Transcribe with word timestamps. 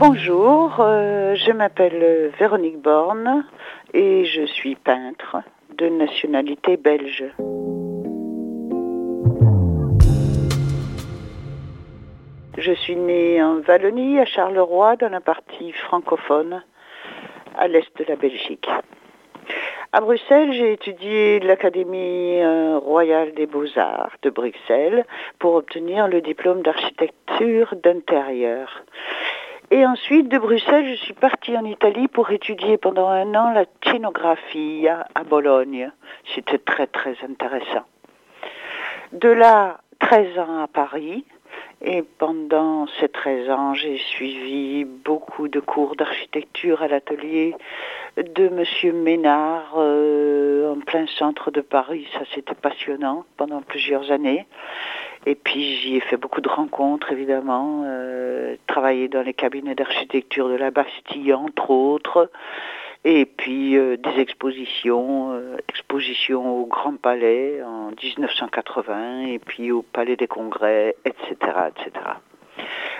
Bonjour, 0.00 0.76
euh, 0.80 1.34
je 1.34 1.52
m'appelle 1.52 2.30
Véronique 2.38 2.78
Borne 2.78 3.44
et 3.92 4.24
je 4.24 4.46
suis 4.46 4.74
peintre 4.74 5.36
de 5.76 5.90
nationalité 5.90 6.78
belge. 6.78 7.22
Je 12.56 12.72
suis 12.72 12.96
née 12.96 13.42
en 13.42 13.60
Wallonie, 13.68 14.18
à 14.18 14.24
Charleroi, 14.24 14.96
dans 14.96 15.10
la 15.10 15.20
partie 15.20 15.72
francophone, 15.72 16.62
à 17.58 17.68
l'est 17.68 17.94
de 17.98 18.04
la 18.08 18.16
Belgique. 18.16 18.70
À 19.92 20.00
Bruxelles, 20.00 20.54
j'ai 20.54 20.72
étudié 20.72 21.40
l'Académie 21.40 22.40
euh, 22.40 22.78
royale 22.78 23.34
des 23.34 23.46
beaux-arts 23.46 24.16
de 24.22 24.30
Bruxelles 24.30 25.04
pour 25.38 25.56
obtenir 25.56 26.08
le 26.08 26.22
diplôme 26.22 26.62
d'architecture 26.62 27.74
d'intérieur. 27.82 28.82
Et 29.72 29.86
ensuite, 29.86 30.28
de 30.28 30.36
Bruxelles, 30.36 30.88
je 30.88 30.96
suis 30.96 31.14
partie 31.14 31.56
en 31.56 31.64
Italie 31.64 32.08
pour 32.08 32.30
étudier 32.30 32.76
pendant 32.76 33.08
un 33.08 33.34
an 33.36 33.52
la 33.52 33.64
scénographie 33.84 34.88
à, 34.88 35.06
à 35.14 35.22
Bologne. 35.22 35.92
C'était 36.34 36.58
très 36.58 36.88
très 36.88 37.16
intéressant. 37.22 37.84
De 39.12 39.28
là, 39.28 39.78
13 40.00 40.38
ans 40.40 40.62
à 40.64 40.66
Paris, 40.66 41.24
et 41.82 42.02
pendant 42.02 42.86
ces 42.98 43.08
13 43.08 43.48
ans, 43.50 43.74
j'ai 43.74 43.96
suivi 43.96 44.84
beaucoup 44.84 45.48
de 45.48 45.60
cours 45.60 45.96
d'architecture 45.96 46.82
à 46.82 46.88
l'atelier 46.88 47.54
de 48.16 48.48
Monsieur 48.48 48.92
Ménard 48.92 49.74
euh, 49.78 50.74
en 50.74 50.80
plein 50.80 51.06
centre 51.06 51.50
de 51.50 51.62
Paris. 51.62 52.06
Ça, 52.12 52.20
c'était 52.34 52.54
passionnant 52.54 53.24
pendant 53.38 53.62
plusieurs 53.62 54.10
années. 54.10 54.46
Et 55.26 55.34
puis 55.34 55.76
j'y 55.76 55.96
ai 55.96 56.00
fait 56.00 56.16
beaucoup 56.16 56.40
de 56.42 56.48
rencontres, 56.48 57.12
évidemment. 57.12 57.82
Euh, 57.86 58.56
travaillé 58.66 59.08
dans 59.08 59.22
les 59.22 59.34
cabinets 59.34 59.74
d'architecture 59.74 60.48
de 60.48 60.56
la 60.56 60.70
Bastille, 60.70 61.32
entre 61.32 61.70
autres 61.70 62.30
et 63.04 63.24
puis 63.24 63.76
euh, 63.76 63.96
des 63.96 64.20
expositions, 64.20 65.32
euh, 65.32 65.56
expositions 65.68 66.60
au 66.60 66.66
Grand 66.66 66.96
Palais 66.96 67.62
en 67.62 67.90
1980 67.90 69.26
et 69.26 69.38
puis 69.38 69.72
au 69.72 69.82
Palais 69.82 70.16
des 70.16 70.26
Congrès, 70.26 70.96
etc., 71.04 71.34
etc. 71.68 71.92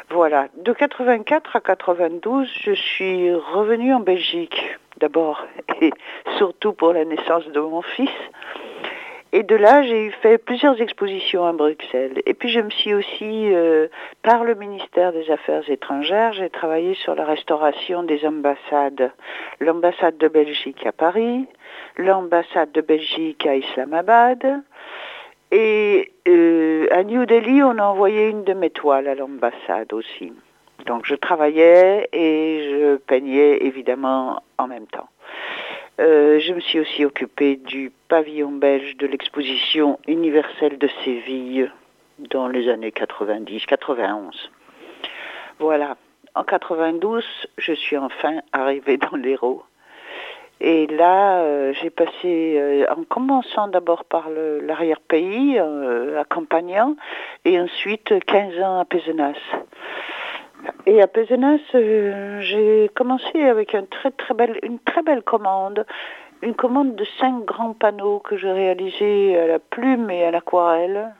Voilà, 0.09 0.49
de 0.57 0.73
84 0.73 1.57
à 1.57 1.61
92, 1.61 2.49
je 2.65 2.73
suis 2.73 3.33
revenue 3.33 3.93
en 3.93 4.01
Belgique 4.01 4.79
d'abord 4.99 5.45
et 5.81 5.93
surtout 6.39 6.73
pour 6.73 6.93
la 6.93 7.05
naissance 7.05 7.47
de 7.49 7.61
mon 7.61 7.83
fils. 7.83 8.11
Et 9.33 9.45
de 9.45 9.55
là, 9.55 9.83
j'ai 9.83 10.11
fait 10.23 10.39
plusieurs 10.39 10.81
expositions 10.81 11.47
à 11.47 11.53
Bruxelles. 11.53 12.21
Et 12.27 12.35
puis 12.35 12.49
je 12.49 12.59
me 12.61 12.71
suis 12.71 12.95
aussi, 12.95 13.55
euh, 13.55 13.87
par 14.23 14.43
le 14.43 14.57
ministère 14.57 15.13
des 15.13 15.31
Affaires 15.31 15.69
étrangères, 15.71 16.33
j'ai 16.33 16.51
travaillé 16.51 16.95
sur 16.95 17.15
la 17.15 17.25
restauration 17.25 18.03
des 18.03 18.27
ambassades. 18.27 19.13
L'ambassade 19.61 20.19
de 20.19 20.27
Belgique 20.27 20.85
à 20.85 20.91
Paris, 20.91 21.47
l'ambassade 21.97 22.73
de 22.73 22.81
Belgique 22.81 23.47
à 23.47 23.55
Islamabad. 23.55 24.63
Et 25.53 26.13
euh, 26.27 26.89
à 26.91 27.05
New 27.05 27.25
Delhi, 27.25 27.63
on 27.63 27.79
a 27.79 27.85
envoyé 27.85 28.29
une 28.29 28.43
de 28.43 28.55
mes 28.55 28.71
toiles 28.71 29.07
à 29.07 29.15
l'ambassade 29.15 29.93
aussi. 29.93 30.33
Donc 30.87 31.07
je 31.07 31.15
travaillais 31.15 32.09
et 32.13 32.69
je 32.71 32.97
peignais 32.97 33.59
évidemment 33.65 34.43
en 34.59 34.67
même 34.67 34.87
temps. 34.87 35.09
Euh, 36.01 36.41
je 36.41 36.55
me 36.55 36.61
suis 36.61 36.81
aussi 36.81 37.05
occupée 37.05 37.57
du 37.57 37.93
pavillon 38.09 38.53
belge 38.53 38.97
de 38.97 39.07
l'exposition 39.07 39.99
universelle 40.09 40.79
de 40.79 40.89
Séville 41.05 41.71
dans 42.19 42.49
les 42.49 42.71
années 42.71 42.91
90-91. 42.91 44.33
Voilà. 45.59 45.99
En 46.35 46.45
92, 46.45 47.23
je 47.59 47.73
suis 47.75 47.99
enfin 47.99 48.39
arrivée 48.53 48.97
dans 48.97 49.15
l'Hérault. 49.15 49.63
Et 50.63 50.87
là, 50.87 51.41
euh, 51.43 51.75
j'ai 51.75 51.91
passé, 51.91 52.57
euh, 52.57 52.87
en 52.89 53.05
commençant 53.05 53.69
d'abord 53.69 54.05
par 54.05 54.31
l'arrière-pays, 54.31 55.59
à 55.59 56.25
Campagnan, 56.25 56.97
et 57.45 57.61
ensuite 57.61 58.25
15 58.25 58.59
ans 58.61 58.81
à 58.81 58.85
Pézenas. 58.87 59.37
Et 60.87 61.01
à 61.03 61.07
Pézenas, 61.07 61.61
euh, 61.75 62.41
j'ai 62.41 62.91
commencé 62.95 63.43
avec 63.43 63.75
une 63.75 63.87
très, 63.87 65.03
belle 65.03 65.23
commande, 65.23 65.87
une 66.43 66.55
commande 66.55 66.97
de 66.97 67.05
cinq 67.19 67.45
grands 67.45 67.75
panneaux 67.75 68.19
que 68.21 68.37
j'ai 68.37 68.51
réalisés 68.51 69.39
à 69.39 69.47
la 69.47 69.59
plume 69.59 70.11
et 70.11 70.25
à 70.25 70.31
l'aquarelle 70.31 71.15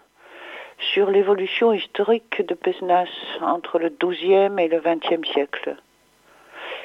sur 0.93 1.11
l'évolution 1.11 1.73
historique 1.73 2.47
de 2.47 2.55
Pézenas 2.55 3.09
entre 3.43 3.79
le 3.79 3.91
XIIe 3.91 4.59
et 4.59 4.69
le 4.69 4.81
XXe 4.81 5.29
siècle. 5.29 5.77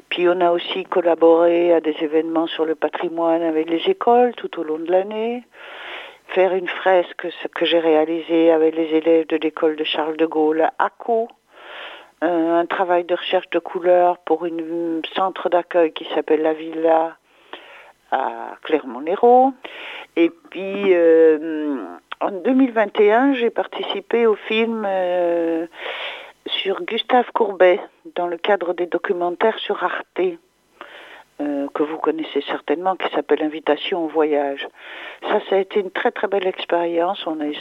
Puis 0.10 0.28
on 0.28 0.40
a 0.42 0.52
aussi 0.52 0.84
collaboré 0.84 1.74
à 1.74 1.80
des 1.80 1.96
événements 2.02 2.48
sur 2.48 2.66
le 2.66 2.76
patrimoine 2.76 3.42
avec 3.42 3.70
les 3.70 3.82
écoles 3.90 4.36
tout 4.36 4.60
au 4.60 4.64
long 4.64 4.80
de 4.80 4.92
l'année, 4.92 5.44
faire 6.28 6.54
une 6.54 6.68
fresque 6.68 7.28
que 7.56 7.66
j'ai 7.66 7.80
réalisée 7.80 8.52
avec 8.52 8.76
les 8.76 8.94
élèves 8.96 9.28
de 9.28 9.38
l'école 9.38 9.76
de 9.76 9.84
Charles 9.84 10.18
de 10.18 10.26
Gaulle 10.26 10.70
à 10.78 10.90
Caux, 10.90 11.30
euh, 12.26 12.60
un 12.60 12.66
travail 12.66 13.04
de 13.04 13.14
recherche 13.14 13.50
de 13.52 13.60
couleurs 13.60 14.18
pour 14.20 14.46
un 14.46 15.02
centre 15.16 15.48
d'accueil 15.50 15.94
qui 15.94 16.06
s'appelle 16.16 16.42
la 16.42 16.54
Villa 16.54 17.18
à 18.12 18.56
Clermont-Lérault. 18.64 19.54
Et 20.16 20.32
puis 20.50 20.94
euh, 20.94 21.78
en 22.22 22.32
2021, 22.32 23.34
j'ai 23.34 23.52
participé 23.52 24.26
au 24.26 24.36
film 24.36 24.86
euh, 24.88 25.68
sur 26.48 26.84
Gustave 26.84 27.32
Courbet 27.32 27.80
dans 28.16 28.28
le 28.28 28.38
cadre 28.38 28.74
des 28.74 28.88
documentaires 28.88 29.60
sur 29.60 29.84
Arte. 29.84 30.40
Euh, 31.42 31.68
que 31.74 31.84
vous 31.84 31.98
connaissez 31.98 32.40
certainement, 32.48 32.96
qui 32.96 33.14
s'appelle 33.14 33.44
Invitation 33.44 34.06
au 34.06 34.08
voyage. 34.08 34.70
Ça, 35.24 35.42
ça 35.50 35.58
a 35.58 35.60
été 35.60 35.82
une 35.82 35.92
très 35.92 36.12
très 36.12 36.30
belle 36.30 36.48
expérience. 36.48 37.28
On 37.28 37.42
a, 37.42 37.52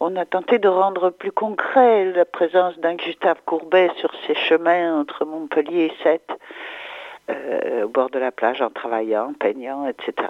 on 0.00 0.14
a 0.16 0.26
tenté 0.26 0.58
de 0.58 0.68
rendre 0.68 1.08
plus 1.08 1.32
concret 1.32 2.12
la 2.12 2.26
présence 2.26 2.78
d'un 2.78 2.96
Gustave 2.96 3.38
Courbet 3.46 3.90
sur 3.96 4.10
ses 4.26 4.34
chemins 4.34 5.00
entre 5.00 5.24
Montpellier 5.24 5.86
et 5.86 6.02
Sète, 6.02 6.30
euh, 7.30 7.84
au 7.84 7.88
bord 7.88 8.10
de 8.10 8.18
la 8.18 8.30
plage, 8.30 8.60
en 8.60 8.68
travaillant, 8.68 9.30
en 9.30 9.32
peignant, 9.32 9.86
etc. 9.86 10.28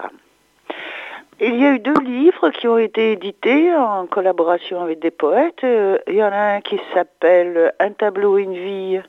Il 1.41 1.61
y 1.61 1.67
a 1.67 1.72
eu 1.72 1.81
deux 1.81 2.00
livres 2.05 2.50
qui 2.50 2.69
ont 2.69 2.78
été 2.78 3.11
édités 3.11 3.75
en 3.75 4.06
collaboration 4.06 4.81
avec 4.83 5.00
des 5.00 5.11
poètes. 5.11 5.65
Euh, 5.65 5.99
il 6.06 6.15
y 6.15 6.22
en 6.22 6.31
a 6.31 6.55
un 6.55 6.61
qui 6.61 6.81
s'appelle 6.94 7.72
Un 7.81 7.91
tableau, 7.91 8.38
une 8.38 8.55
vie, 8.55 9.00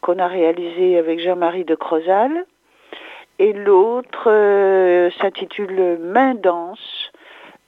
qu'on 0.00 0.18
a 0.18 0.28
réalisé 0.28 0.96
avec 0.96 1.20
Jean-Marie 1.20 1.66
de 1.66 1.74
Crozal 1.74 2.46
et 3.38 3.52
l'autre 3.52 4.30
euh, 4.30 5.10
s'intitule 5.20 5.98
Main 6.00 6.34
danse, 6.34 7.12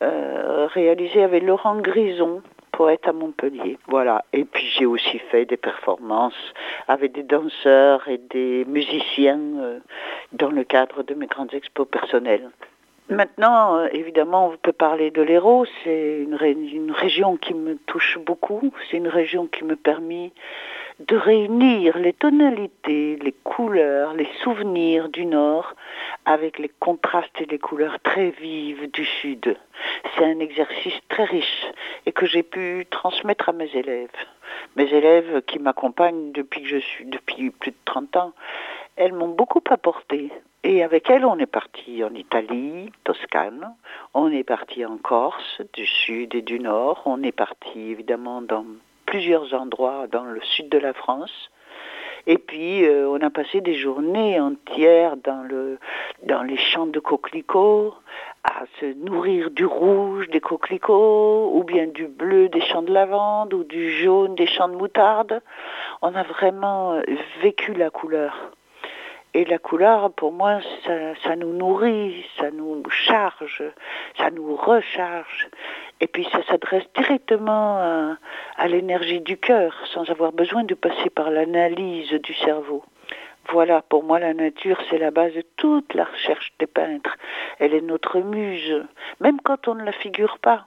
euh, 0.03 0.66
réalisé 0.72 1.22
avec 1.22 1.42
Laurent 1.42 1.76
Grison, 1.76 2.42
poète 2.72 3.06
à 3.06 3.12
Montpellier. 3.12 3.78
Voilà. 3.86 4.25
Et 4.32 4.44
puis 4.44 4.66
j'ai 4.66 4.86
aussi 4.86 5.19
fait 5.31 5.44
des 5.44 5.56
performances 5.56 6.54
avec 6.88 7.12
des 7.12 7.22
danseurs 7.22 8.08
et 8.08 8.19
des 8.19 8.64
musiciens 8.67 9.40
euh, 9.58 9.78
dans 10.32 10.50
le 10.50 10.64
cadre 10.64 11.02
de 11.02 11.14
mes 11.14 11.26
grandes 11.26 11.55
expos 11.55 11.87
personnelles. 11.88 12.50
Maintenant, 13.08 13.87
évidemment, 13.87 14.50
on 14.52 14.56
peut 14.56 14.73
parler 14.73 15.11
de 15.11 15.20
l'Hérault. 15.20 15.66
C'est 15.82 16.20
une, 16.20 16.38
une, 16.40 16.93
région 16.93 17.37
qui 17.37 17.55
me 17.55 17.76
touche 17.87 18.19
beaucoup. 18.25 18.73
C'est 18.88 18.99
une 18.99 19.08
région 19.08 19.49
qui 19.49 19.64
me 19.64 19.75
permet 19.75 20.31
de 21.00 21.17
réunir 21.17 21.97
les 21.97 22.12
tonalités, 22.12 23.17
les 23.23 23.35
couleurs, 23.43 24.12
les 24.12 24.29
souvenirs 24.43 25.08
du 25.08 25.25
Nord 25.25 25.75
avec 26.26 26.58
les 26.58 26.70
contrastes 26.79 27.41
et 27.41 27.47
les 27.47 27.58
couleurs 27.58 27.99
très 28.00 28.31
vives 28.31 28.91
du 28.91 29.06
Sud. 29.06 29.56
C'est 30.14 30.25
un 30.25 30.38
exercice 30.41 30.99
très 31.08 31.25
riche 31.25 31.67
et 32.05 32.12
que 32.12 32.26
j'ai 32.26 32.43
pu 32.43 32.87
transmettre 32.91 33.49
à 33.49 33.52
mes 33.52 33.70
élèves. 33.75 34.08
Mes 34.76 34.93
élèves 34.93 35.43
qui 35.47 35.58
m'accompagnent 35.58 36.32
depuis 36.32 36.62
que 36.62 36.69
je 36.69 36.76
suis 36.76 37.06
depuis 37.06 37.50
plus 37.50 37.70
de 37.70 37.76
30 37.87 38.17
ans, 38.17 38.32
elles 38.97 39.14
m'ont 39.14 39.29
beaucoup 39.29 39.64
apporté. 39.70 40.31
Et 40.64 40.85
avec 40.85 41.08
elles, 41.08 41.25
on 41.25 41.38
est 41.38 41.47
parti 41.47 42.05
en 42.05 42.12
Italie, 42.14 42.93
Toscane, 43.05 43.75
on 44.12 44.31
est 44.31 44.44
parti 44.44 44.85
en 44.85 44.99
Corse, 44.99 45.62
du 45.73 45.87
Sud 45.87 46.35
et 46.35 46.43
du 46.43 46.61
Nord, 46.61 47.02
on 47.06 47.23
est 47.23 47.32
parti 47.32 47.91
évidemment 47.91 48.43
dans 48.43 48.67
plusieurs 49.11 49.53
endroits 49.55 50.07
dans 50.07 50.23
le 50.23 50.41
sud 50.43 50.69
de 50.69 50.79
la 50.79 50.93
France. 50.93 51.51
Et 52.29 52.39
puis, 52.39 52.85
euh, 52.85 53.09
on 53.09 53.21
a 53.23 53.31
passé 53.31 53.61
des 53.61 53.75
journées 53.75 54.39
entières 54.39 55.17
dans, 55.17 55.43
le, 55.43 55.79
dans 56.23 56.45
les 56.45 56.57
champs 56.57 56.87
de 56.87 57.01
coquelicots, 57.01 57.93
à 58.45 58.62
se 58.79 58.87
nourrir 59.05 59.51
du 59.51 59.65
rouge 59.65 60.29
des 60.29 60.41
coquelicots, 60.41 61.51
ou 61.55 61.65
bien 61.65 61.89
du 61.89 62.07
bleu 62.07 62.49
des 62.49 62.61
champs 62.61 62.83
de 62.83 62.93
lavande, 62.93 63.53
ou 63.53 63.65
du 63.65 63.91
jaune 63.91 64.37
des 64.37 64.47
champs 64.47 64.69
de 64.69 64.77
moutarde. 64.77 65.43
On 66.03 66.15
a 66.15 66.23
vraiment 66.23 66.93
euh, 66.93 67.03
vécu 67.43 67.73
la 67.75 67.91
couleur. 67.91 68.53
Et 69.33 69.45
la 69.45 69.59
couleur, 69.59 70.12
pour 70.12 70.33
moi, 70.33 70.59
ça, 70.85 71.37
nous 71.37 71.53
nourrit, 71.53 72.27
ça 72.39 72.51
nous 72.51 72.83
charge, 72.91 73.62
ça 74.19 74.31
nous 74.31 74.57
recharge. 74.57 75.49
Et 76.00 76.06
puis 76.06 76.26
ça 76.32 76.43
s'adresse 76.49 76.85
directement 76.97 77.79
à, 77.79 78.17
à 78.56 78.69
l'énergie 78.69 79.20
du 79.20 79.37
cœur, 79.37 79.75
sans 79.93 80.08
avoir 80.11 80.32
besoin 80.32 80.64
de 80.64 80.75
passer 80.75 81.11
par 81.11 81.31
l'analyse 81.31 82.11
du 82.12 82.35
cerveau. 82.35 82.82
Voilà, 83.52 83.82
pour 83.82 84.05
moi, 84.05 84.20
la 84.20 84.32
nature, 84.32 84.79
c'est 84.88 84.99
la 84.99 85.11
base 85.11 85.35
de 85.35 85.44
toute 85.56 85.94
la 85.94 86.05
recherche 86.05 86.52
des 86.58 86.67
peintres. 86.67 87.17
Elle 87.58 87.75
est 87.75 87.81
notre 87.81 88.20
muse, 88.20 88.85
même 89.20 89.41
quand 89.43 89.67
on 89.67 89.75
ne 89.75 89.85
la 89.85 89.93
figure 89.93 90.38
pas. 90.38 90.67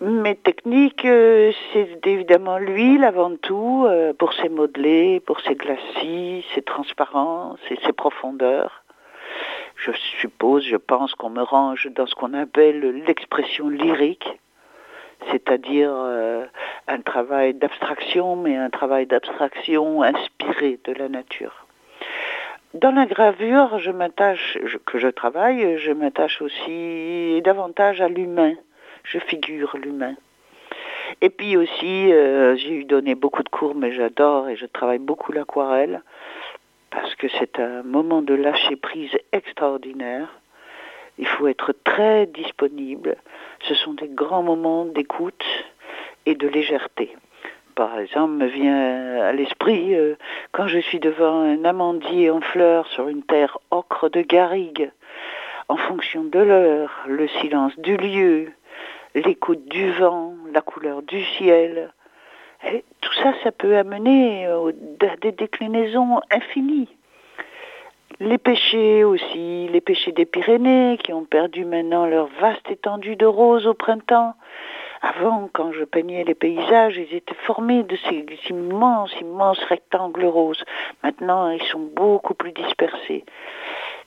Mes 0.00 0.36
techniques, 0.36 1.06
euh, 1.06 1.52
c'est 1.72 2.06
évidemment 2.06 2.58
l'huile 2.58 3.02
avant 3.02 3.34
tout, 3.34 3.86
euh, 3.88 4.12
pour 4.12 4.34
ses 4.34 4.50
modelés, 4.50 5.20
pour 5.20 5.40
ses 5.40 5.54
glacis, 5.54 6.44
ses 6.54 6.62
transparences 6.62 7.58
et 7.70 7.78
ses 7.84 7.92
profondeurs. 7.92 8.84
Je 9.74 9.92
suppose, 10.20 10.64
je 10.64 10.76
pense 10.76 11.14
qu'on 11.14 11.30
me 11.30 11.42
range 11.42 11.88
dans 11.92 12.06
ce 12.06 12.14
qu'on 12.14 12.34
appelle 12.34 13.04
l'expression 13.06 13.68
lyrique, 13.68 14.28
c'est-à-dire 15.30 15.92
euh, 15.92 16.44
un 16.88 17.00
travail 17.00 17.54
d'abstraction, 17.54 18.36
mais 18.36 18.56
un 18.56 18.70
travail 18.70 19.06
d'abstraction 19.06 20.02
inspiré 20.02 20.78
de 20.84 20.92
la 20.92 21.08
nature. 21.08 21.66
Dans 22.74 22.92
la 22.92 23.06
gravure, 23.06 23.78
je 23.78 23.90
m'attache, 23.90 24.58
que 24.84 24.98
je 24.98 25.08
travaille, 25.08 25.78
je 25.78 25.92
m'attache 25.92 26.42
aussi 26.42 27.40
davantage 27.42 28.00
à 28.00 28.08
l'humain 28.08 28.54
je 29.06 29.18
figure 29.18 29.76
l'humain. 29.76 30.16
Et 31.20 31.30
puis 31.30 31.56
aussi, 31.56 32.12
euh, 32.12 32.56
j'ai 32.56 32.72
eu 32.72 32.84
donné 32.84 33.14
beaucoup 33.14 33.42
de 33.42 33.48
cours, 33.48 33.74
mais 33.74 33.92
j'adore 33.92 34.48
et 34.48 34.56
je 34.56 34.66
travaille 34.66 34.98
beaucoup 34.98 35.32
l'aquarelle 35.32 36.02
parce 36.90 37.14
que 37.14 37.28
c'est 37.28 37.60
un 37.60 37.82
moment 37.82 38.22
de 38.22 38.34
lâcher 38.34 38.76
prise 38.76 39.16
extraordinaire. 39.32 40.28
Il 41.18 41.26
faut 41.26 41.46
être 41.46 41.72
très 41.84 42.26
disponible. 42.26 43.16
Ce 43.68 43.74
sont 43.74 43.94
des 43.94 44.08
grands 44.08 44.42
moments 44.42 44.84
d'écoute 44.84 45.44
et 46.24 46.34
de 46.34 46.46
légèreté. 46.46 47.16
Par 47.74 47.98
exemple, 47.98 48.34
me 48.34 48.46
vient 48.46 49.16
à 49.20 49.32
l'esprit 49.32 49.94
euh, 49.94 50.14
quand 50.52 50.66
je 50.66 50.78
suis 50.78 51.00
devant 51.00 51.40
un 51.40 51.64
amandier 51.64 52.30
en 52.30 52.40
fleurs 52.40 52.86
sur 52.86 53.08
une 53.08 53.22
terre 53.22 53.58
ocre 53.70 54.08
de 54.08 54.22
garrigue, 54.22 54.90
en 55.68 55.76
fonction 55.76 56.24
de 56.24 56.38
l'heure, 56.38 56.90
le 57.06 57.28
silence 57.28 57.78
du 57.78 57.96
lieu, 57.96 58.52
l'écoute 59.14 59.66
du 59.66 59.90
vent, 59.92 60.34
la 60.52 60.60
couleur 60.60 61.02
du 61.02 61.22
ciel. 61.36 61.92
Tout 63.00 63.12
ça, 63.14 63.34
ça 63.42 63.52
peut 63.52 63.76
amener 63.76 64.46
à 64.46 65.16
des 65.20 65.32
déclinaisons 65.32 66.20
infinies. 66.30 66.95
Les 68.18 68.38
péchés 68.38 69.04
aussi, 69.04 69.68
les 69.68 69.82
péchés 69.82 70.12
des 70.12 70.24
Pyrénées 70.24 70.96
qui 71.04 71.12
ont 71.12 71.26
perdu 71.26 71.66
maintenant 71.66 72.06
leur 72.06 72.28
vaste 72.40 72.70
étendue 72.70 73.14
de 73.14 73.26
roses 73.26 73.66
au 73.66 73.74
printemps. 73.74 74.32
Avant, 75.02 75.50
quand 75.52 75.72
je 75.72 75.84
peignais 75.84 76.24
les 76.24 76.34
paysages, 76.34 76.96
ils 76.96 77.14
étaient 77.14 77.34
formés 77.46 77.82
de 77.82 77.94
ces 78.08 78.24
immenses, 78.48 79.14
immenses 79.20 79.62
rectangles 79.64 80.24
roses. 80.24 80.64
Maintenant, 81.02 81.50
ils 81.50 81.62
sont 81.64 81.90
beaucoup 81.94 82.32
plus 82.32 82.52
dispersés. 82.52 83.26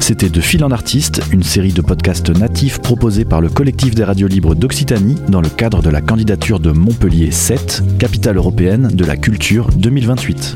C'était 0.00 0.28
De 0.28 0.40
Fil 0.40 0.64
en 0.64 0.70
Artiste, 0.70 1.20
une 1.32 1.42
série 1.42 1.72
de 1.72 1.82
podcasts 1.82 2.30
natifs 2.30 2.80
proposés 2.80 3.24
par 3.24 3.40
le 3.40 3.48
collectif 3.48 3.94
des 3.94 4.04
radios 4.04 4.28
libres 4.28 4.54
d'Occitanie 4.54 5.16
dans 5.28 5.40
le 5.40 5.48
cadre 5.48 5.82
de 5.82 5.90
la 5.90 6.00
candidature 6.00 6.60
de 6.60 6.70
Montpellier 6.70 7.32
7, 7.32 7.82
capitale 7.98 8.36
européenne 8.36 8.88
de 8.94 9.04
la 9.04 9.16
culture 9.16 9.68
2028. 9.74 10.54